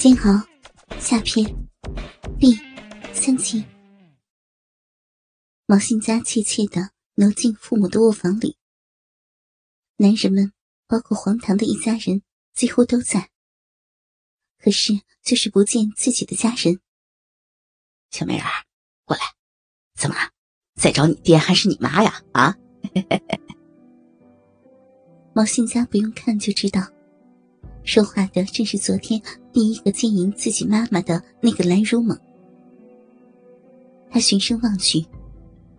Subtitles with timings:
[0.00, 0.42] 煎熬
[0.98, 1.44] 下篇
[2.38, 2.58] 第
[3.12, 3.62] 三集。
[5.66, 8.56] 毛信家怯怯的挪进父母的卧房里，
[9.98, 10.54] 男人们，
[10.86, 12.22] 包括黄堂的一家人，
[12.54, 13.28] 几乎都在。
[14.58, 16.80] 可是，就是不见自己的家人。
[18.10, 18.44] 小美人，
[19.04, 19.22] 过来，
[19.94, 20.16] 怎么
[20.76, 22.22] 在找你爹还是你妈呀？
[22.32, 22.56] 啊！
[25.36, 26.80] 毛信家不用看就知道。
[27.84, 29.20] 说话的正是昨天
[29.52, 32.18] 第一个奸淫自己妈妈的那个蓝如猛。
[34.10, 35.04] 他循声望去，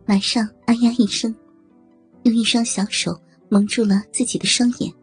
[0.05, 1.33] 马上“哎呀”一声，
[2.23, 3.19] 用一双小手
[3.49, 4.93] 蒙住了自己的双眼。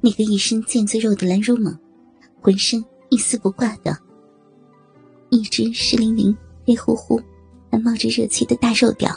[0.00, 1.76] 那个一身腱子肉的蓝如猛，
[2.40, 3.96] 浑身一丝不挂的，
[5.28, 6.36] 一只湿淋淋、
[6.66, 7.20] 黑乎乎、
[7.70, 9.14] 还冒着热气的大肉屌，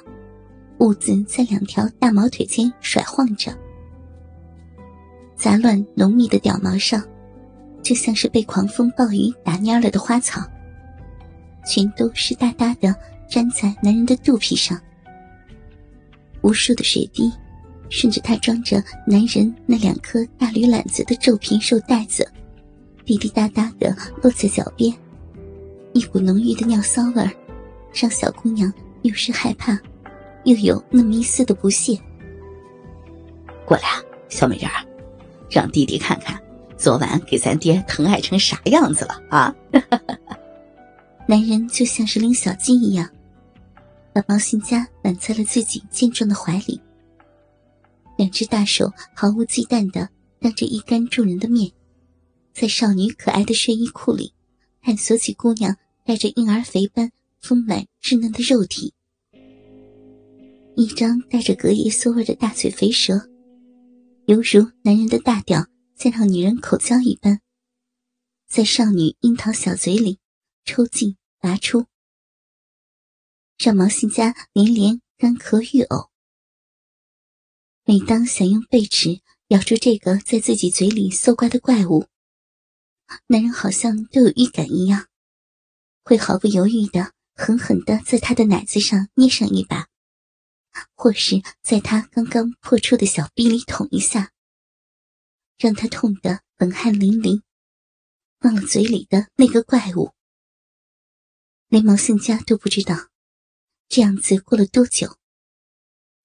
[0.79, 3.51] 兀自在两条大毛腿间甩晃着。
[5.35, 7.03] 杂乱浓密的屌毛上，
[7.83, 10.41] 就像是被狂风暴雨打蔫了的花草，
[11.65, 12.95] 全都湿哒哒的
[13.29, 14.79] 粘在男人的肚皮上。
[16.41, 17.31] 无数的水滴
[17.89, 22.27] 顺着他装着男人那两颗大驴卵子的皱皮肉带子，
[23.05, 24.93] 滴滴答答的落在脚边。
[25.93, 27.29] 一股浓郁的尿骚味，
[27.93, 29.77] 让小姑娘又是害怕，
[30.45, 31.97] 又有那么一丝的不屑。
[33.65, 34.85] 过来啊，小美人儿。
[35.49, 36.35] 让弟弟看看，
[36.83, 39.55] 昨晚给咱爹疼爱成啥样子了啊！
[41.25, 43.09] 男人就像是拎小鸡一样，
[44.13, 46.81] 把毛新家揽在了自己健壮的怀里，
[48.17, 50.09] 两只大手毫无忌惮的
[50.41, 51.71] 当着一干众人的面，
[52.53, 54.33] 在少女可爱的睡衣裤里
[54.81, 57.09] 探索起姑娘带着婴儿肥般
[57.39, 58.93] 丰满稚嫩的肉体，
[60.75, 63.21] 一张带着隔夜馊味的大嘴肥舌。
[64.25, 65.65] 犹如男人的大屌
[65.95, 67.41] 再让女人口交一般，
[68.47, 70.19] 在少女樱桃小嘴里
[70.65, 71.85] 抽进拔出，
[73.57, 76.09] 让毛信家连连干咳欲呕。
[77.85, 82.07] 每当想用背齿咬住这个在自己嘴里搜刮的怪物，
[83.27, 85.07] 男人好像都有预感一样，
[86.03, 89.87] 会毫不犹豫的狠狠的在他的奶子上捏上一把。
[90.95, 94.31] 或是在他刚刚破出的小臂里捅一下，
[95.57, 97.41] 让他痛得冷汗淋漓，
[98.41, 100.11] 忘了嘴里的那个怪物。
[101.69, 103.09] 连毛信家都不知道，
[103.89, 105.17] 这样子过了多久，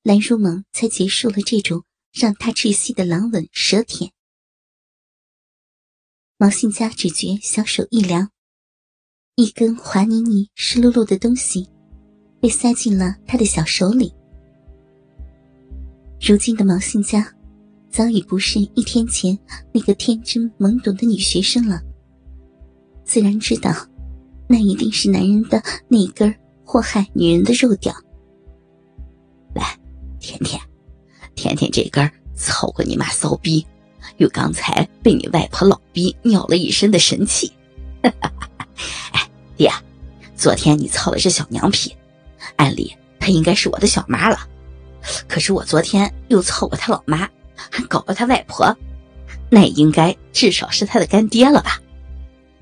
[0.03, 4.13] 蓝如梦才结束了这种让他窒息的狼吻舌舔。
[6.37, 8.31] 毛信家只觉小手一凉，
[9.37, 11.69] 一根滑腻腻、湿漉漉的东西
[12.41, 14.15] 被塞进了他的小手里。
[16.21, 17.35] 如今的毛信家，
[17.91, 19.37] 早已不是一天前
[19.73, 21.81] 那个天真懵懂的女学生了。
[23.05, 23.73] 自然知道，
[24.47, 26.35] 那一定是男人的那根
[26.65, 27.95] 祸害女人的肉屌。
[29.55, 29.79] 来，
[30.21, 30.61] 甜甜，
[31.35, 33.67] 甜甜这根凑过你妈骚逼，
[34.19, 37.51] 有刚才被你外婆老逼尿了一身的神气。
[38.03, 39.73] 哎，爹，
[40.37, 41.97] 昨天你操的是小娘皮，
[42.57, 44.39] 按理她应该是我的小妈了。
[45.27, 47.29] 可是我昨天又操过她老妈，
[47.71, 48.77] 还搞了他外婆，
[49.51, 51.81] 那应该至少是他的干爹了吧？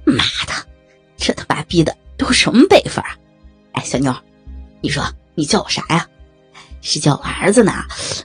[0.04, 0.52] 妈的，
[1.16, 3.16] 这他妈逼的都什么辈分啊！
[3.72, 4.14] 哎，小妞，
[4.80, 6.08] 你说你叫我啥呀？
[6.80, 7.72] 是叫我儿子呢，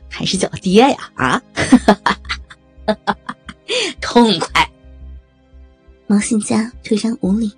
[0.09, 1.11] 还是叫爹呀？
[1.15, 1.41] 啊，
[3.99, 4.69] 痛快！
[6.05, 7.51] 毛信家颓然无力，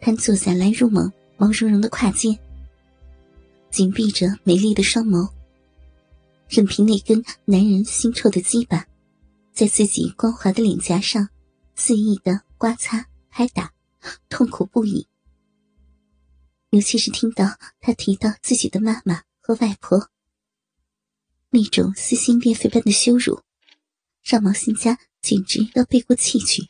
[0.00, 2.36] 瘫坐在蓝如蒙毛茸茸的胯间，
[3.70, 5.28] 紧闭着美丽的双眸。
[6.58, 8.84] 任凭那根男人腥臭的鸡巴，
[9.52, 11.28] 在自己光滑的脸颊上
[11.76, 13.72] 肆意的刮擦拍打，
[14.28, 15.06] 痛苦不已。
[16.70, 17.46] 尤其是听到
[17.78, 20.10] 他提到自己的妈妈和外婆，
[21.50, 23.40] 那种撕心裂肺般的羞辱，
[24.24, 26.66] 让毛新家简直要背过气去。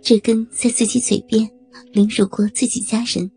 [0.00, 1.50] 这根在自己嘴边
[1.90, 3.28] 凌辱过自己家人，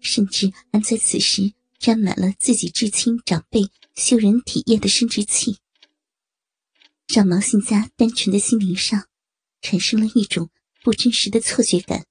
[0.00, 1.52] 甚至还在此时。
[1.80, 5.56] 沾满了自己至亲长辈羞人体液的生殖器，
[7.08, 9.06] 让毛信家单纯的心灵上
[9.62, 10.50] 产生了一种
[10.82, 12.04] 不真实的错觉感。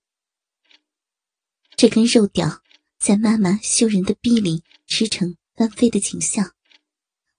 [1.76, 2.64] 这根肉屌
[2.98, 6.52] 在妈妈羞人的逼里驰骋翻飞的景象，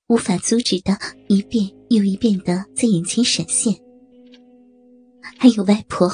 [0.07, 0.97] 无法阻止的
[1.29, 3.75] 一遍又一遍的在眼前闪现。
[5.37, 6.09] 还有外婆，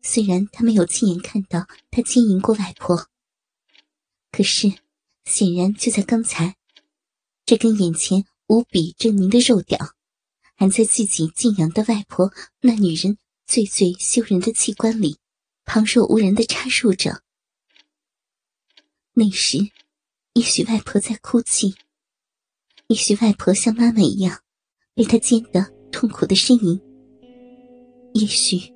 [0.00, 3.11] 虽然他没有亲眼看到他经营过外婆。
[4.32, 4.72] 可是，
[5.26, 6.56] 显然就在刚才，
[7.44, 9.78] 这根眼前无比狰狞的肉屌，
[10.56, 12.32] 还在自己敬仰的外婆
[12.62, 15.18] 那女人最最羞人的器官里，
[15.66, 17.22] 旁若无人的插入着。
[19.12, 19.58] 那时，
[20.32, 21.74] 也许外婆在哭泣，
[22.86, 24.42] 也许外婆像妈妈一样
[24.94, 26.80] 被他奸得痛苦的呻吟，
[28.14, 28.72] 也许，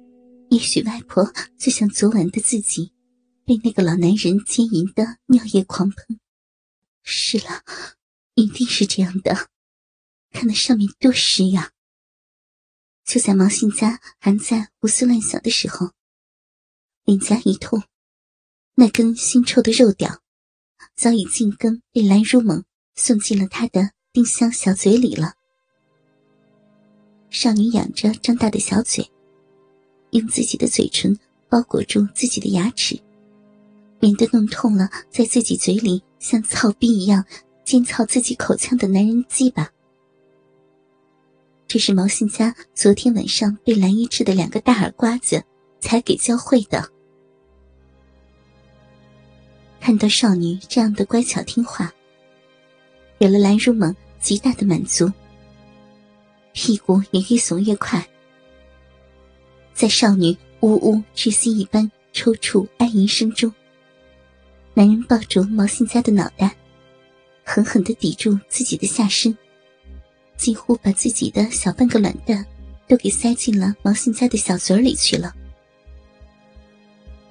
[0.51, 2.93] 也许外婆就像昨晚的自己，
[3.47, 6.21] 被那个老男人奸淫的尿液狂喷。
[7.03, 7.63] 是了，
[8.35, 9.49] 一定是这样的。
[10.33, 11.71] 看那上面多湿呀！
[13.05, 15.93] 就在毛信家还在胡思乱想的时候，
[17.05, 17.85] 脸颊一痛，
[18.75, 20.21] 那根腥臭的肉屌
[20.97, 22.65] 早已进根被蓝如猛
[22.97, 25.35] 送进了他的丁香小嘴里了。
[27.31, 29.09] 少女仰着张大的小嘴，
[30.11, 31.17] 用自己的嘴唇
[31.49, 33.01] 包裹住自己的牙齿，
[34.01, 37.25] 免得弄痛了在自己嘴里像操逼一样
[37.65, 39.71] 尖操自己口腔的男人鸡巴。
[41.69, 45.43] 这是毛信家昨天晚上被蓝衣吃的两个大耳瓜子
[45.81, 46.89] 才给教会的。
[49.81, 51.93] 看到少女这样的乖巧听话，
[53.19, 55.11] 给了蓝如猛极大的满足，
[56.53, 58.05] 屁股也越耸越快。
[59.75, 63.53] 在少女呜呜窒息一般抽搐哀吟声中，
[64.79, 66.55] 男人抱住毛信家的脑袋，
[67.43, 69.35] 狠狠的抵住自己的下身。
[70.37, 72.45] 几乎把自己的小半个卵蛋
[72.87, 75.35] 都给塞进了毛信家的小嘴里去了。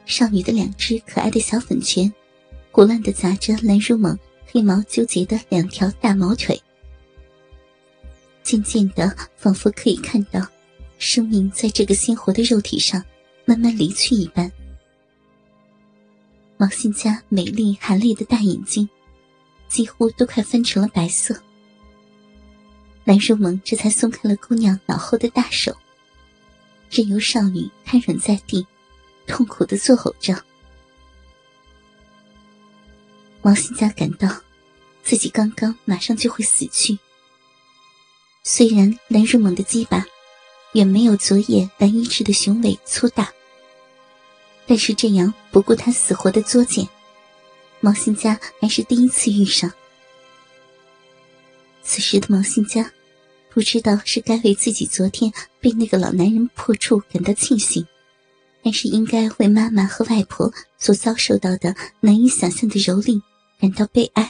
[0.08, 2.12] 少女的两只可爱的小粉拳，
[2.72, 6.60] 胡乱的砸着蓝如猛黑毛纠结的两条大毛腿。
[8.42, 10.44] 渐渐的，仿佛可以看到
[10.98, 13.06] 生命在这个鲜活的肉体上
[13.46, 14.52] 慢慢离去一般。
[16.58, 18.88] 毛信家美丽含泪的大眼睛，
[19.68, 21.40] 几乎都快分成了白色。
[23.04, 25.76] 蓝如蒙这才松开了姑娘脑后的大手，
[26.90, 28.66] 任由少女瘫软在地，
[29.28, 30.44] 痛苦的作呕着。
[33.42, 34.28] 毛新家感到
[35.04, 36.98] 自己刚刚马上就会死去。
[38.44, 40.06] 虽然蓝如蒙的鸡巴
[40.74, 43.32] 远没有昨夜蓝一志的雄伟粗大，
[44.68, 46.88] 但是这样不顾他死活的作践，
[47.80, 49.72] 毛新家还是第一次遇上。
[51.84, 52.92] 此时的毛新家。
[53.48, 55.32] 不知道是该为自己昨天
[55.62, 57.88] 被那个老男人破处感到庆幸，
[58.62, 63.22] 还是应该为妈妈和外婆所遭受到的难以想象的蹂躏
[63.58, 64.30] 感到悲哀。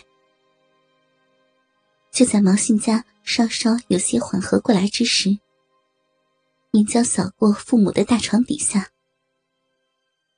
[2.11, 5.35] 就在毛信家稍稍有些缓和过来之时，
[6.73, 8.89] 眼角扫过父母的大床底下，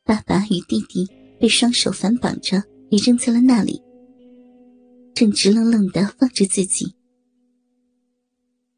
[0.07, 1.05] 爸爸与弟弟
[1.37, 3.81] 被双手反绑着，也扔在了那里，
[5.13, 6.95] 正直愣愣的望着自己。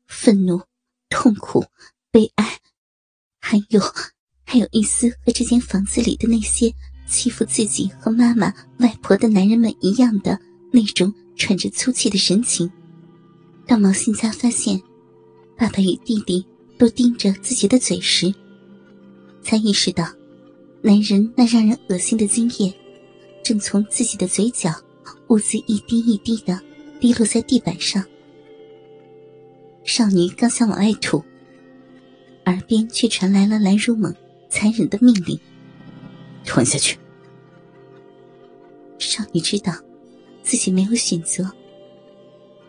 [0.08, 0.60] 愤怒、
[1.08, 1.64] 痛苦、
[2.10, 2.58] 悲哀，
[3.40, 3.80] 还有，
[4.44, 6.74] 还有一丝和这间房子里的那些
[7.08, 10.40] 欺负自己和妈妈、外婆的男人们一样的
[10.74, 12.72] 那种喘着粗气的神情。
[13.68, 14.82] 当毛信家发现
[15.56, 16.44] 爸爸与弟弟
[16.80, 18.34] 都盯着自己的嘴时，
[19.44, 20.12] 才意识到，
[20.82, 22.74] 男人那让人恶心的精液，
[23.44, 24.74] 正从自己的嘴角
[25.28, 26.58] 兀自一滴一滴的
[27.02, 28.04] 滴落在地板上。
[29.84, 31.22] 少女刚想往外吐，
[32.46, 34.16] 耳边却传来了蓝如猛
[34.50, 35.38] 残忍的命令
[36.46, 36.98] ：“吞下去。”
[38.98, 39.74] 少女知道
[40.44, 41.52] 自己没有选择，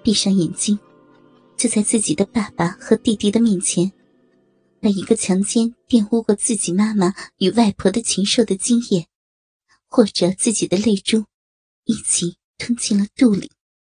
[0.02, 0.76] 闭上眼睛，
[1.56, 3.90] 就在自己的爸爸和弟弟的面前，
[4.80, 9.06] 把一个强奸玷污过自己妈妈与外婆的禽兽的精液，
[9.87, 11.26] 或者自己的泪珠，
[11.84, 13.50] 一起吞进了肚里。